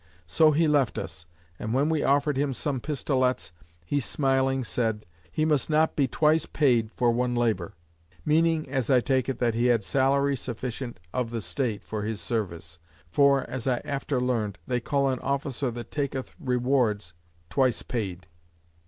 [0.25, 1.27] So he left us;
[1.59, 3.51] and when we offered him some pistolets,
[3.85, 7.75] he smiling said, "He must not be twice paid for one labour:"
[8.25, 12.19] meaning (as I take it) that he had salary sufficient of the State for his
[12.19, 12.79] service.
[13.11, 17.13] For (as I after learned) they call an officer that taketh rewards,
[17.51, 18.25] "twice paid."